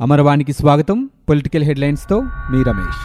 [0.00, 1.10] అమరవాణికి స్వాగతం.
[1.28, 3.00] పొలిటికల్ హెడ్లైన్స్తో మీ రమేష్.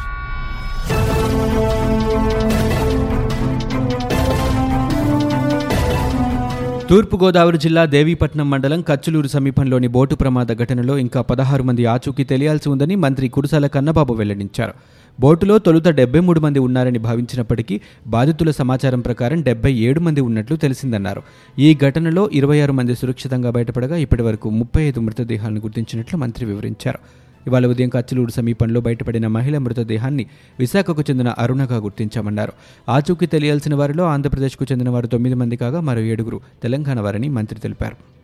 [6.90, 12.96] తూర్పుగోదావరి జిల్లా దేవీపట్నం మండలం కచ్చులూరు సమీపంలోని బోటు ప్రమాద ఘటనలో ఇంకా పదహారు మంది ఆచూకీ తెలియాల్సి ఉందని
[12.96, 14.74] మంత్రి కురుసాల కన్నబాబు వెల్లడించారు.
[15.20, 21.22] బోటులో తొలుత డెబ్బై మూడు మంది ఉన్నారని భావించినప్పటికీ బాధితుల సమాచారం ప్రకారం డెబ్బై ఏడు మంది ఉన్నట్లు తెలిసిందన్నారు.
[21.60, 27.00] ఈ ఘటనలో ఇరవై ఆరు మంది సురక్షితంగా బయటపడగా ఇప్పటివరకు ముప్పై ఐదు మృతదేహాలను గుర్తించినట్లు మంత్రి వివరించారు.
[27.48, 30.26] ఇవాళ ఉదయం కచ్చలూరు సమీపంలో బయటపడిన మహిళ మృతదేహాన్ని
[30.60, 32.54] విశాఖకు చెందిన అరుణగా గుర్తించామన్నారు.
[32.90, 38.16] ఆచూకీ తెలియాల్సిన వారిలో ఆంధ్రప్రదేశ్కు చెందిన వారు తొమ్మిది మంది కాగా మరో ఏడుగురు తెలంగాణ వారని మంత్రి తెలిపారు.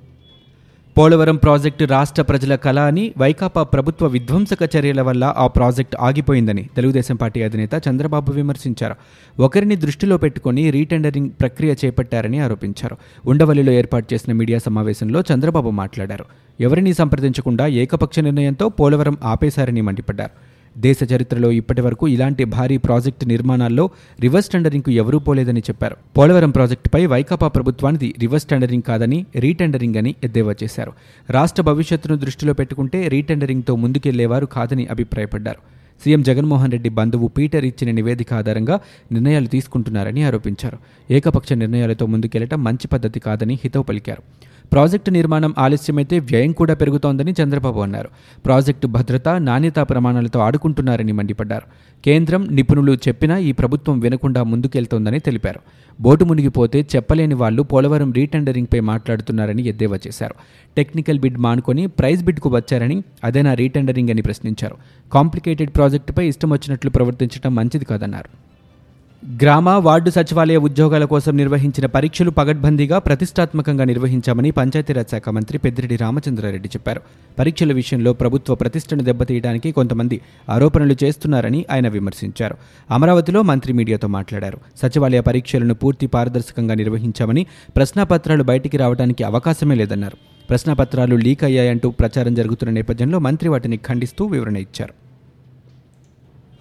[0.97, 7.15] పోలవరం ప్రాజెక్టు రాష్ట్ర ప్రజల కళ అని వైకాపా ప్రభుత్వ విధ్వంసక చర్యల వల్ల ఆ ప్రాజెక్టు ఆగిపోయిందని తెలుగుదేశం
[7.15, 8.95] పార్టీ అధినేత చంద్రబాబు విమర్శించారు.
[9.41, 12.97] ఒకరిని దృష్టిలో పెట్టుకుని రీటెండరింగ్ ప్రక్రియ చేపట్టారని ఆరోపించారు.
[13.25, 16.25] ఉండవల్లిలో ఏర్పాటు చేసిన మీడియా సమావేశంలో చంద్రబాబు మాట్లాడారు.
[16.59, 20.50] ఎవరినీ సంప్రదించకుండా ఏకపక్ష నిర్ణయంతో పోలవరం ఆపేశారని మండిపడ్డారు.
[20.77, 23.89] దేశ చరిత్రలో ఇప్పటి వరకు ఇలాంటి భారీ ప్రాజెక్టు నిర్మాణాల్లో
[24.21, 25.95] రివర్స్ టెండరింగ్కు ఎవరూ పోలేదని చెప్పారు.
[26.17, 30.91] పోలవరం ప్రాజెక్టుపై వైకాపా ప్రభుత్వానికి రివర్స్ టెండరింగ్ కాదని రీటెండరింగ్ అని ఎద్దేవా చేశారు.
[31.29, 35.57] రాష్ట్ర భవిష్యత్తును దృష్టిలో పెట్టుకుంటే రీటెండరింగ్తో ముందుకెళ్ళేవారు కాదని అభిప్రాయపడ్డారు.
[36.03, 38.79] సీఎం జగన్మోహన్ రెడ్డి బంధువు పీటర్ ఇచ్చిన నివేదిక ఆధారంగా
[39.11, 40.77] నిర్ణయాలు తీసుకుంటున్నారని ఆరోపించారు.
[41.11, 44.23] ఏకపక్ష నిర్ణయాలతో ముందుకెళ్ళటం మంచి పద్ధతి కాదని హితవు పలికారు.
[44.71, 48.09] ప్రాజెక్టు నిర్మాణం ఆలస్యమైతే వ్యయం కూడా పెరుగుతోందని చంద్రబాబు అన్నారు.
[48.45, 51.65] ప్రాజెక్టు భద్రత నాణ్యతా ప్రమాణాలతో ఆడుకుంటున్నారని మండిపడ్డారు.
[52.05, 55.59] కేంద్రం నిపుణులు చెప్పినా ఈ ప్రభుత్వం వినకుండా ముందుకెళ్తోందని తెలిపారు.
[56.01, 60.33] బోటు మునిగిపోతే చెప్పలేని వాళ్ళు పోలవరం రీటెండరింగ్పై మాట్లాడుతున్నారని ఎద్దేవా చేశారు.
[60.77, 64.75] టెక్నికల్ బిడ్ మానుకొని ప్రైజ్ బిడ్కు వచ్చారని అదేనా రీటెండరింగ్ అని ప్రశ్నించారు.
[65.13, 68.50] కాంప్లికేటెడ్ ప్రాజెక్టుపై ఇష్టం వచ్చినట్లు ప్రవర్తించడం మంచిది కాదన్నారు.
[69.25, 76.69] గ్రామ వార్డు సచివాలయ ఉద్యోగాల కోసం నిర్వహించిన పరీక్షలు పగడ్బందీగా ప్రతిష్టాత్మకంగా నిర్వహించామని పంచాయతీరాజ్ శాఖ మంత్రి పెద్దిరెడ్డి రామచంద్రారెడ్డి
[76.69, 77.01] చెప్పారు.
[77.39, 82.57] పరీక్షల విషయంలో ప్రభుత్వ ప్రతిష్టను దెబ్బతీయడానికి కొంతమంది ఆరోపణలు చేస్తున్నారని ఆయన విమర్శించారు.
[82.91, 84.57] అమరావతిలో మంత్రి మీడియాతో మాట్లాడారు.
[84.77, 87.45] సచివాలయ పరీక్షలను పూర్తి పారదర్శకంగా నిర్వహించామని
[87.75, 90.17] ప్రశ్నాపత్రాలు బయటికి రావడానికి అవకాశమే లేదన్నారు.
[90.49, 95.00] ప్రశ్నాపత్రాలు లీక్ అయ్యాయంటూ ప్రచారం జరుగుతున్న నేపథ్యంలో మంత్రి వాటిని ఖండిస్తూ వివరణ ఇచ్చారు.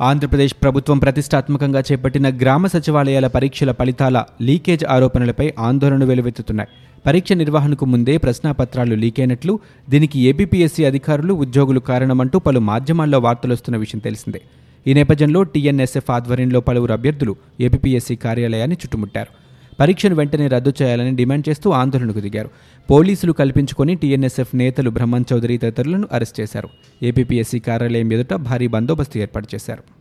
[0.08, 6.70] ఆంధ్రప్రదేశ్ ప్రభుత్వం ప్రతిష్టాత్మకంగా చేపట్టిన గ్రామ సచివాలయాల పరీక్షల ఫలితాల లీకేజ్ ఆరోపణలపై ఆందోళన వెలువెత్తుతున్నాయి.
[7.06, 9.58] పరీక్ష నిర్వహణకు ముందే ప్రశ్నాపత్రాలు లీకైనట్లు
[9.90, 14.40] దీనికి ఏబీపీఎస్సీ అధికారులు ఉద్యోగులు కారణమంటూ పలు మాధ్యమాల్లో వార్తలొస్తున్న విషయం తెలిసిందే.
[14.86, 19.49] ఈ నేపథ్యంలో టీఎన్ఎస్ఎఫ్ ఆధ్వర్యంలో పలువురు అభ్యర్థులు ఏపీఎస్సీ కార్యాలయాన్ని చుట్టుముట్టారు.
[19.80, 22.50] పరీక్షను వెంటనే రద్దు చేయాలని డిమాండ్ చేస్తూ ఆందోళనకు దిగారు.
[22.90, 26.68] పోలీసులు కల్పించుకొని టీఎన్ఎస్ఎఫ్ నేతలు బ్రహ్మన్ చౌదరి తదితరులను అరెస్ట్ చేశారు.
[27.02, 29.99] ఏపీపీఎస్సీ కార్యాలయం ఎదుట భారీ బందోబస్తు ఏర్పాటు చేశారు.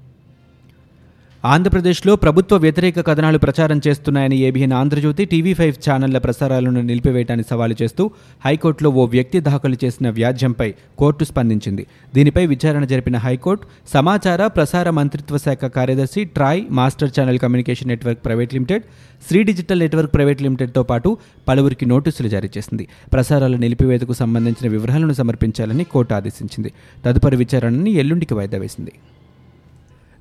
[1.44, 8.12] ఆంధ్రప్రదేశ్లో ప్రభుత్వ వ్యతిరేక కథనాలు ప్రచారం చేస్తున్నాయని ఏబిఎన్ ఆంధ్రజ్యోతి టీవీ ఫైవ్ ఛానళ్ళ ప్రసారాలను నిలిపివేయటాన్ని సవాలు చేస్తూ
[8.46, 11.88] హైకోర్టులో ఓ వ్యక్తి దాఖలు చేసిన వ్యాజ్యంపై కోర్టు స్పందించింది.
[12.16, 18.54] దీనిపై విచారణ జరిపిన హైకోర్టు సమాచార ప్రసార మంత్రిత్వ శాఖ కార్యదర్శి TRAI master channel communication network private
[18.54, 18.84] limited
[19.28, 21.18] Sri digital network private లిమిటెడ్తో పాటు
[21.48, 22.88] పలువురికి నోటీసులు జారీ చేసింది.
[23.14, 26.72] ప్రసారాల నిలిపివేతకు సంబంధించిన వివరాలను సమర్పించాలని కోర్టు ఆదేశించింది.
[27.06, 28.94] తదుపరి విచారణని ఎల్లుండికి వాయిదా వేసింది.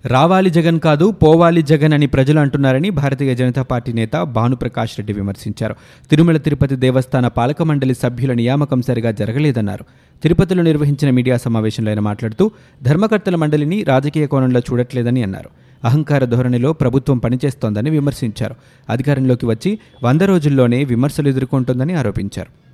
[0.06, 5.74] రావాలి జగన్ కాదు పోవాలి జగన్ అని ప్రజలు అంటున్నారని భారతీయ జనతా పార్టీ నేత భానుప్రకాష్ రెడ్డి విమర్శించారు.
[6.10, 9.84] తిరుమల తిరుపతి దేవస్థాన పాలక మండలి సభ్యుల నియామకం సరిగా జరగలేదన్నారు.
[10.22, 12.50] తిరుపతిలో నిర్వహించిన మీడియా సమావేశంలో ఆయన మాట్లాడుతూ
[12.82, 15.50] ధర్మకర్తల మండలిని రాజకీయ కోణంలో చూడట్లేదని అన్నారు.
[15.84, 18.54] అహంకార ధోరణిలో ప్రభుత్వం పనిచేస్తోందని విమర్శించారు.
[18.90, 22.67] అధికారంలోకి వచ్చి వంద రోజుల్లోనే విమర్శలు ఎదుర్కొంటోందని ఆరోపించారు.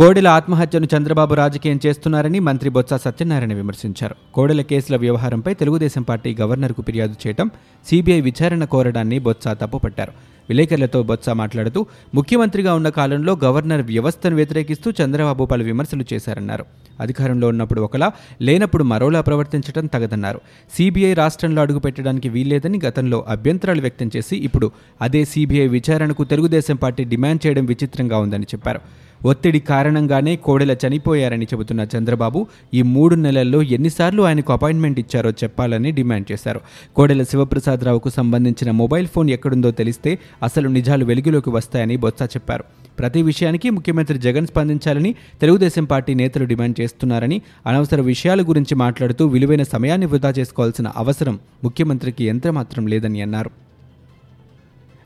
[0.00, 4.14] కోడెల ఆత్మహత్యను చంద్రబాబు రాజకీయం చేస్తున్నారని మంత్రి బొత్స సత్యనారాయణ విమర్శించారు.
[4.34, 7.48] కోడెల కేసుల వ్యవహారంపై తెలుగుదేశం పార్టీ గవర్నర్కు ఫిర్యాదు చేయడం
[7.88, 10.12] సీబీఐ విచారణ కోరడాన్ని బొత్స తప్పుపట్టారు.
[10.48, 11.80] విలేకరులతో బొత్స మాట్లాడుతూ
[12.14, 16.64] ముఖ్యమంత్రిగా ఉన్న కాలంలో గవర్నర్ వ్యవస్థను వ్యతిరేకిస్తూ చంద్రబాబు పలు విమర్శలు చేశారన్నారు.
[17.00, 18.08] అధికారంలో ఉన్నప్పుడు ఒకలా
[18.42, 20.40] లేనప్పుడు మరోలా ప్రవర్తించడం తగదన్నారు.
[20.76, 24.70] సీబీఐ రాష్ట్రంలో అడుగుపెట్టడానికి వీల్లేదని గతంలో అభ్యంతరాలు వ్యక్తం చేసి ఇప్పుడు
[25.02, 28.82] అదే సీబీఐ విచారణకు తెలుగుదేశం పార్టీ డిమాండ్ చేయడం విచిత్రంగా ఉందని చెప్పారు.
[29.24, 36.32] ఒత్తిడి కారణంగానే కోడెల చనిపోయారని చెబుతున్న చంద్రబాబు ఈ మూడు నెలల్లో ఎన్నిసార్లు ఆయనకు అపాయింట్మెంట్ ఇచ్చారో చెప్పాలని డిమాండ్
[36.32, 36.60] చేశారు.
[36.96, 42.64] కోడెల శివప్రసాదరావుకు సంబంధించిన మొబైల్ ఫోన్ ఎక్కడుందో తెలిస్తే అసలు నిజాలు వెలుగులోకి వస్తాయని బొత్స చెప్పారు.
[42.98, 49.62] ప్రతి విషయానికి ముఖ్యమంత్రి జగన్ స్పందించాలని తెలుగుదేశం పార్టీ నేతలు డిమాండ్ చేస్తున్నారని అనవసర విషయాల గురించి మాట్లాడుతూ విలువైన
[49.62, 53.69] సమయాన్ని వృధా చేసుకోవాల్సిన అవసరం ముఖ్యమంత్రికి ఎంతమాత్రం లేదని అన్నారు.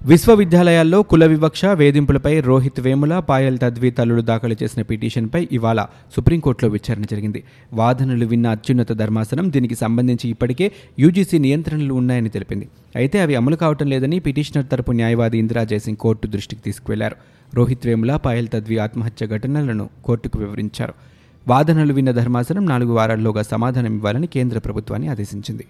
[0.06, 5.86] విశ్వవిద్యాలయాల్లో కుల వివక్ష వేధింపులపై రోహిత్ వేముల పాయల్ తద్వి తల్లుడు దాఖలు చేసిన పిటిషన్పై ఇవాళ
[6.16, 7.44] సుప్రీంకోర్టులో విచారణ జరిగింది.
[7.72, 12.68] వాదనలు విన్న అత్యున్నత ధర్మాసనం దీనికి సంబంధించి ఇప్పటికే యూజీసీ నియంత్రణలు ఉన్నాయని తెలిపింది.
[12.96, 17.16] అయితే అవి అమలు కావటం లేదని పిటిషనర్ తరపు న్యాయవాది ఇందిరా జయసింగ్ కోర్టు దృష్టికి తీసుకువెళ్ళారు.
[17.54, 20.94] రోహిత్ వేముల పాయల్ తద్వి ఆత్మహత్య ఘటనలను కోర్టుకు వివరించారు.
[21.48, 25.66] వాదనలు విన్న ధర్మాసనం నాలుగు వారాల్లోగా సమాధానం ఇవ్వాలని కేంద్ర ప్రభుత్వాన్ని ఆదేశించింది.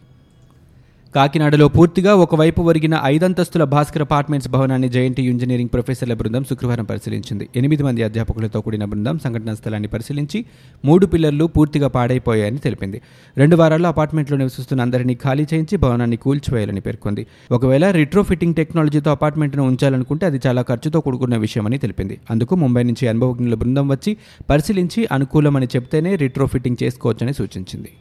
[1.17, 7.49] కాకినాడలో పూర్తిగా ఒకవైపు ఒరిగిన ఐదంతస్తుల భాస్కర్ అపార్ట్మెంట్స్ భవనాన్ని జయంతి ఇంజనీరింగ్ ప్రొఫెసర్ల బృందం శుక్రవారం పరిశీలించింది.
[7.57, 10.45] ఎనిమిది మంది అధ్యాపకులతో కూడిన బృందం సంఘటనా స్థలాన్ని పరిశీలించి
[10.85, 13.01] మూడు పిల్లర్లు పూర్తిగా పాడైపోయాయని తెలిపింది.
[13.37, 17.27] రెండు వారాల్లో అపార్ట్మెంట్లో నివసిస్తున్న అందరినీ ఖాళీ చేయించి భవనాన్ని కూల్చివేయాలని పేర్కొంది.
[17.51, 22.21] ఒకవేళ రిట్రో ఫిట్టింగ్ టెక్నాలజీతో అపార్ట్మెంట్ను ఉంచాలనుకుంటే అది చాలా ఖర్చుతో కూడుకున్న విషయమని తెలిపింది.
[22.31, 24.17] అందుకు ముంబై నుంచి అనుభవజ్ఞుల బృందం వచ్చి
[24.51, 27.93] పరిశీలించి అనుకూలమని చెప్తేనే రిట్రో ఫిట్టింగ్ చేసుకోవచ్చని సూచించింది.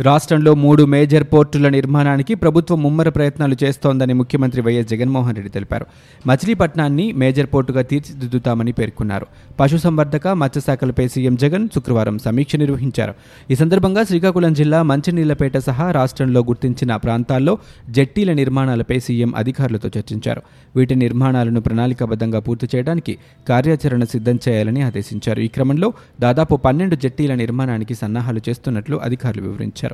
[0.00, 5.86] రాష్ట్రంలో మూడు మేజర్ పోర్టుల నిర్మాణానికి ప్రభుత్వం ముమ్మర ప్రయత్నాలు చేస్తోందని ముఖ్యమంత్రి వైఎస్ జగన్మోహన్ రెడ్డి తెలిపారు.
[6.26, 9.26] మచిలీపట్నాన్ని మేజర్ పోర్టుగా తీర్చిదిద్దుతామని పేర్కొన్నారు.
[9.60, 13.14] పశుసంవర్ధక మత్స్యశాఖలపై సీఎం జగన్ శుక్రవారం సమీక్ష నిర్వహించారు.
[13.50, 17.58] ఈ సందర్భంగా శ్రీకాకుళం జిల్లా మంచినీళ్ళపేట సహా రాష్ట్రంలో గుర్తించిన ప్రాంతాల్లో
[17.90, 20.42] జట్టీల నిర్మాణాలపై సీఎం అధికారులతో చర్చించారు.
[20.76, 25.40] వీటి నిర్మాణాలను ప్రణాళికాబద్ధంగా పూర్తి చేయడానికి కార్యాచరణ సిద్ధం చేయాలని ఆదేశించారు.
[25.40, 29.85] ఈ క్రమంలో దాదాపు పన్నెండు జట్టీల నిర్మాణానికి సన్నాహాలు చేస్తున్నట్లు అధికారులు వివరించారు.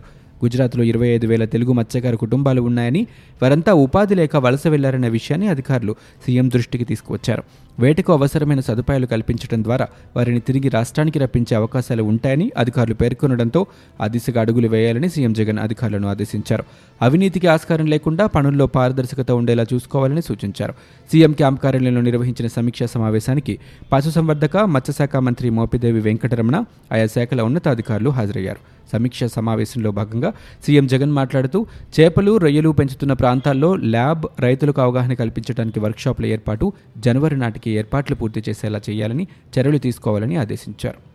[0.45, 3.07] గుజరాత్లో ఇరవై ఐదు వేల తెలుగు మత్స్యకార కుటుంబాలు ఉన్నాయని
[3.43, 5.97] వారంతా ఉపాధి లేక వలస వెళ్ళారన్న విషయాన్ని అధికారులు
[6.27, 7.43] సీఎం దృష్టికి తీసుకువచ్చారు.
[7.79, 13.67] వేటకు అవసరమైన సదుపాయాలు కల్పించడం ద్వారా వారిని తిరిగి రాష్ట్రానికి రప్పించే అవకాశాలు ఉంటాయని అధికారులు పేర్కొనడంతో
[14.01, 16.65] ఆ దిశగా అడుగులు వేయాలని సీఎం జగన్ అధికారులను ఆదేశించారు.
[17.03, 20.75] అవినీతికి ఆస్కారం లేకుండా పనుల్లో పారదర్శకత ఉండేలా చూసుకోవాలని సూచించారు.
[21.13, 23.59] సీఎం క్యాంప్ కార్యాలయంలో నిర్వహించిన సమీక్షా సమావేశానికి
[23.93, 28.59] పశుసంవర్ధక మత్స్యశాఖ మంత్రి మోపిదేవి వెంకటరమణ ఆయా శాఖల ఉన్నతాధికారులు హాజరయ్యారు.
[28.93, 30.33] సమీక్ష సమావేశంలో భాగంగా
[30.67, 31.61] సీఎం జగన్ మాట్లాడుతూ
[32.01, 38.81] చేపలు రొయ్యలు పెంచుతున్న ప్రాంతాల్లో ల్యాబ్ రైతులకు అవగాహన కల్పించడానికి వర్క్షాప్ల ఏర్పాటు జనవరి నాటికి ఏర్పాట్లు పూర్తి చేసేలా
[38.91, 41.12] చేయాలని చర్యలు తీసుకోవాలని ఆదేశించారు.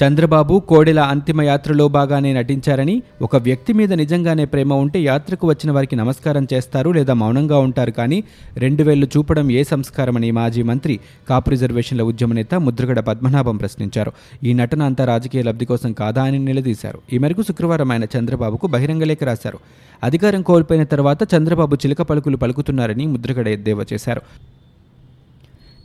[0.00, 5.96] చంద్రబాబు కోడెల అంతిమ యాత్రలో బాగానే నటించారని ఒక వ్యక్తి మీద నిజంగానే ప్రేమ ఉంటే యాత్రకు వచ్చిన వారికి
[5.96, 8.24] నమస్కారం చేస్తారు లేదా మౌనంగా ఉంటారు కానీ
[8.56, 14.12] రెండు వేళ్ళు చూపడం ఏ సంస్కారమని మాజీ మంత్రి కాపు రిజర్వేషన్ల ఉద్యమ నేత ముద్రగడ పద్మనాభం ప్రశ్నించారు.
[14.44, 16.98] ఈ నటన అంతా రాజకీయ లబ్ధి కోసం కాదా అని నిలదీశారు.
[17.12, 19.58] ఈ మేరకు శుక్రవారం ఆయన చంద్రబాబుకు బహిరంగ లేఖ రాశారు.
[20.04, 24.22] అధికారం కోల్పోయిన తర్వాత చంద్రబాబు చిలక పలుకులు పలుకుతున్నారని ముద్రగడ ఎద్దేవా చేశారు.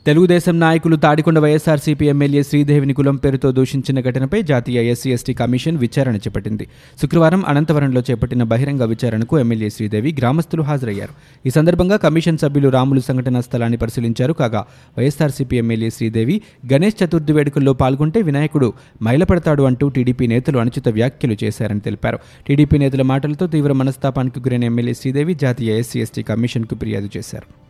[0.08, 6.16] తెలుగుదేశం నాయకులు తాడికొండ వైఎస్ఆర్సీపీ ఎమ్మెల్యే శ్రీదేవిని కులం పేరుతో దూషించిన ఘటనపై జాతీయ ఎస్సీ ఎస్టీ కమిషన్ విచారణ
[6.16, 6.66] చేపట్టింది.
[7.02, 11.14] శుక్రవారం అనంతవరంలో చేపట్టిన బహిరంగ విచారణకు ఎమ్మెల్యే శ్రీదేవి గ్రామస్తులు హాజరయ్యారు.
[11.46, 14.32] ఈ సందర్భంగా కమిషన్ సభ్యులు రాములు సంఘటనా స్థలాన్ని పరిశీలించారు.
[14.32, 14.66] కాగా
[14.98, 16.40] వైఎస్ఆర్సీపీ ఎమ్మెల్యే శ్రీదేవి
[16.72, 18.72] గణేష్ చతుర్థి వేడుకల్లో పాల్గొంటే వినాయకుడు
[19.02, 22.18] మైలపడతాడు అంటూ టీడీపీ నేతలు అనుచిత వ్యాఖ్యలు చేశారని తెలిపారు.
[22.48, 27.67] టీడీపీ నేతల మాటలతో తీవ్ర మనస్తాపానికి గురైన ఎమ్మెల్యే శ్రీదేవి జాతీయ ఎస్సీ ఎస్టీ కమిషన్కు ఫిర్యాదు చేశారు.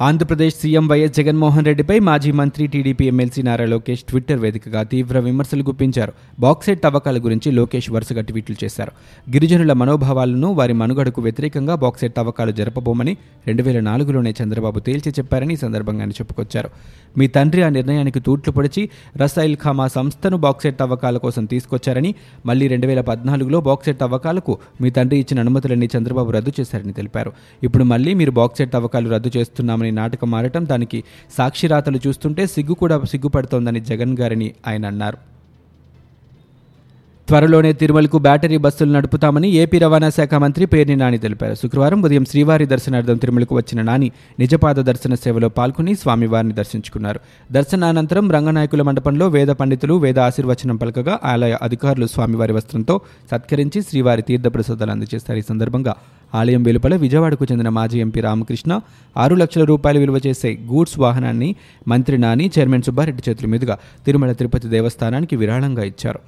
[0.00, 5.62] ఆంధ్రప్రదేశ్ సీఎం వైఎస్ జగన్మోహన్ రెడ్డిపై మాజీ మంత్రి TDP MLC Nara Lokesh Twitter వేదికగా తీవ్ర విమర్శలు
[5.62, 6.12] గుప్పించారు.
[6.40, 8.92] బాక్సైట్ తవ్వకాల గురించి లోకేష్ వరుసగా ట్వీట్లు చేశారు.
[9.30, 15.84] గిరిజనుల మనోభావాలను వారి మనుగడకు వ్యతిరేకంగా బాక్సైట్ తవ్వకాలు జరపబోమని రెండు వేల నాలుగులోనే చంద్రబాబు తేల్చి చెప్పారని సందర్భంగానే
[15.84, 16.70] సందర్భంగా చెప్పుకొచ్చారు.
[17.18, 22.14] మీ తండ్రి ఆ నిర్ణయానికి తూట్లు పొడిచి రసాయిల్ ఖామా సంస్థను బాక్సైట్ తవ్వకాల కోసం తీసుకొచ్చారని
[22.46, 27.32] మళ్ళీ రెండు వేల పద్నాలుగులో బాక్సైట్ తవ్వకాలకు మీ తండ్రి ఇచ్చిన అనుమతులన్నీ చంద్రబాబు రద్దు చేశారని తెలిపారు.
[27.62, 31.04] ఇప్పుడు మళ్ళీ మీరు బాక్సైట్ తవ్వకాలు రద్దు చేస్తున్నామని నాటకం ఆడటం దానికి
[31.38, 35.34] సాక్షిరాతలు చూస్తుంటే సిగ్గు కూడా సిగ్గుపడుతోందని జగన్ గారిని ఆయన అన్నారు.
[37.28, 41.54] త్వరలోనే తిరుమలకు బ్యాటరీ బస్సులు నడుపుతామని ఏపీ రవాణా శాఖ మంత్రి పేర్ని నాని తెలిపారు.
[41.54, 47.20] శుక్రవారం ఉదయం శ్రీవారి దర్శనార్థం తిరుమలకు వచ్చిన నాని నిజపాద దర్శన సేవలో పాల్గొని స్వామివారిని దర్శించుకున్నారు.
[47.52, 53.00] దర్శనానంతరం రంగనాయకుల మండపంలో వేద పండితులు వేద ఆశీర్వచనం పలకగా ఆలయ అధికారులు స్వామివారి వస్త్రంతో
[53.30, 55.38] సత్కరించి శ్రీవారి తీర్థ ప్రసాదాలు అందజేస్తారు.
[55.38, 55.94] ఈ సందర్భంగా
[56.34, 58.80] ఆలయం వెలుపల విజయవాడకు చెందిన మాజీ ఎంపీ రామకృష్ణ
[59.16, 61.56] ఆరు లక్షల రూపాయలు విలువ చేసే గూడ్స్ వాహనాన్ని
[61.88, 66.20] మంత్రి నాని చైర్మన్ సుబ్బారెడ్డి చేతుల మీదుగా తిరుమల తిరుపతి దేవస్థానానికి విరాళంగా ఇచ్చారు.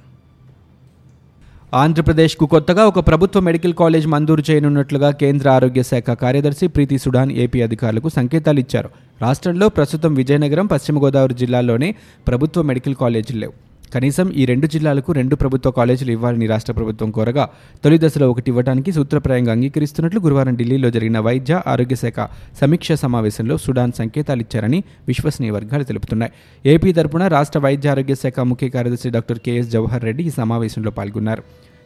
[1.73, 7.61] ఆంధ్రప్రదేశ్కు కొత్తగా ఒక ప్రభుత్వ మెడికల్ కాలేజ్ మంజూరు చేయనున్నట్లుగా కేంద్ర ఆరోగ్య శాఖ కార్యదర్శి ప్రీతి సుడాన్ ఏపీ
[7.61, 8.89] అధికారులకు సంకేతాలు ఇచ్చారు.
[9.21, 11.95] రాష్ట్రంలో ప్రస్తుతం విజయనగరం పశ్చిమ గోదావరి జిల్లాల్లోనే
[12.27, 13.66] ప్రభుత్వ మెడికల్ కాలేజీలు లేవు.
[13.93, 17.49] కనీసం ఈ రెండు జిల్లాలకు రెండు ప్రభుత్వ కాలేజీలు ఇవ్వాలని రాష్ట్ర ప్రభుత్వం కోరగా
[17.83, 22.27] తొలి దశలో ఒకటి ఇవ్వడానికి సూత్రప్రాయంగా అంగీకరిస్తున్నట్లు గురువారం ఢిల్లీలో జరిగిన వైద్య ఆరోగ్య శాఖ
[22.61, 26.31] సమీక్ష సమావేశంలో సుడాన్ సంకేతాలు ఇచ్చారని విశ్వసనీయ వర్గాలు తెలుపుతున్నాయి.
[26.65, 31.43] ఏపీ తరపున రాష్ట్ర వైద్య ఆరోగ్య శాఖ ముఖ్య కార్యదర్శి డాక్టర్ కెఎస్ జవహర్ రెడ్డి ఈ సమావేశంలో పాల్గొన్నారు.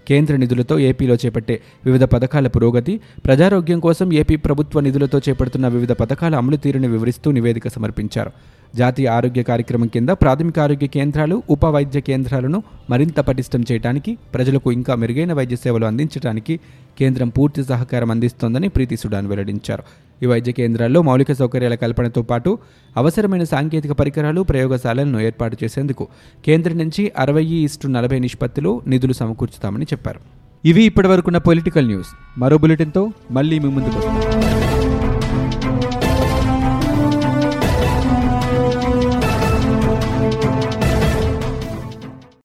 [0.07, 6.35] కేంద్ర నిధులతో ఏపీలో చేపట్టే వివిధ పథకాల పురోగతి ప్రజారోగ్యం కోసం ఏపీ ప్రభుత్వ నిధులతో చేపడుతున్న వివిధ పథకాల
[6.35, 8.31] అమలు తీరుని వివరిస్తూ నివేదిక సమర్పించారు.
[8.75, 14.95] జాతీయ ఆరోగ్య కార్యక్రమం కింద ప్రాథమిక ఆరోగ్య కేంద్రాలు ఉప వైద్య కేంద్రాలను మరింత పటిష్టం చేయడానికి ప్రజలకు ఇంకా
[14.95, 16.59] మెరుగైన వైద్య సేవలు అందించడానికి
[16.99, 19.83] కేంద్రం పూర్తి సహకారం అందిస్తోందని ప్రీతి సుడాన్ వెల్లడించారు.
[20.23, 22.57] ఈ వైద్య కేంద్రాల్లో మౌలిక సౌకర్యాల కల్పనతో పాటు
[22.97, 26.07] అవసరమైన సాంకేతిక పరికరాలు ప్రయోగశాలలను ఏర్పాటు చేసేందుకు
[26.45, 30.19] కేంద్రం నుంచి అరవై ఇస్టు నలభై నిష్పత్తిలో నిధులు సమకూర్చుతామని చెప్పారు.
[30.65, 32.07] ఇవి ఇప్పటివరకున్న పొలిటికల్ న్యూస్.
[32.37, 34.50] మరో బులెటిన్తో మళ్ళీ మీ ముందుకు వస్తాం.